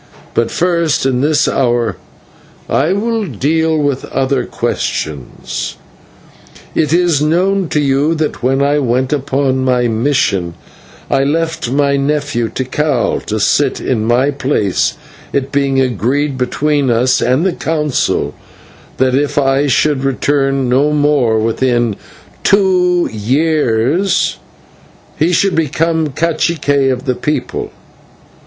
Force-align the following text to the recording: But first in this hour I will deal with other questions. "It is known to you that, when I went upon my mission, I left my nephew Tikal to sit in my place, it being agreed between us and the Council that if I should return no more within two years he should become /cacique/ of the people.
But 0.33 0.49
first 0.49 1.05
in 1.05 1.21
this 1.21 1.47
hour 1.47 1.95
I 2.67 2.91
will 2.91 3.23
deal 3.27 3.77
with 3.77 4.05
other 4.05 4.45
questions. 4.47 5.75
"It 6.73 6.91
is 6.91 7.21
known 7.21 7.69
to 7.69 7.79
you 7.79 8.15
that, 8.15 8.41
when 8.41 8.63
I 8.63 8.79
went 8.79 9.13
upon 9.13 9.59
my 9.63 9.87
mission, 9.87 10.55
I 11.11 11.21
left 11.23 11.69
my 11.69 11.97
nephew 11.97 12.49
Tikal 12.49 13.19
to 13.27 13.39
sit 13.39 13.79
in 13.79 14.03
my 14.03 14.31
place, 14.31 14.95
it 15.33 15.51
being 15.51 15.79
agreed 15.79 16.35
between 16.35 16.89
us 16.89 17.21
and 17.21 17.45
the 17.45 17.53
Council 17.53 18.33
that 18.97 19.13
if 19.13 19.37
I 19.37 19.67
should 19.67 20.03
return 20.03 20.67
no 20.67 20.89
more 20.91 21.37
within 21.37 21.95
two 22.43 23.07
years 23.13 24.37
he 25.19 25.31
should 25.31 25.53
become 25.53 26.09
/cacique/ 26.09 26.91
of 26.91 27.05
the 27.05 27.13
people. 27.13 27.71